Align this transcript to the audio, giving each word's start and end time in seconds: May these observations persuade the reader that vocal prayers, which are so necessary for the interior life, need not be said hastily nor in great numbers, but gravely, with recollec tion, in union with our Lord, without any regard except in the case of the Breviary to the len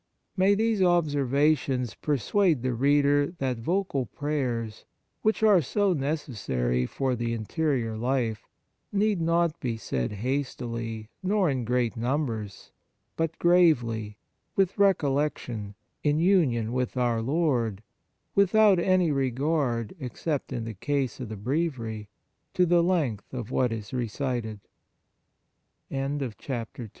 May 0.35 0.55
these 0.55 0.81
observations 0.81 1.93
persuade 1.93 2.63
the 2.63 2.73
reader 2.73 3.27
that 3.37 3.59
vocal 3.59 4.07
prayers, 4.07 4.83
which 5.21 5.43
are 5.43 5.61
so 5.61 5.93
necessary 5.93 6.87
for 6.87 7.15
the 7.15 7.33
interior 7.35 7.95
life, 7.95 8.47
need 8.91 9.21
not 9.21 9.59
be 9.59 9.77
said 9.77 10.13
hastily 10.13 11.09
nor 11.21 11.51
in 11.51 11.65
great 11.65 11.95
numbers, 11.95 12.71
but 13.15 13.37
gravely, 13.37 14.17
with 14.55 14.75
recollec 14.79 15.37
tion, 15.37 15.75
in 16.01 16.17
union 16.17 16.73
with 16.73 16.97
our 16.97 17.21
Lord, 17.21 17.83
without 18.33 18.79
any 18.79 19.11
regard 19.11 19.95
except 19.99 20.51
in 20.51 20.63
the 20.63 20.73
case 20.73 21.19
of 21.19 21.29
the 21.29 21.37
Breviary 21.37 22.09
to 22.55 22.65
the 22.65 22.81
len 22.81 23.19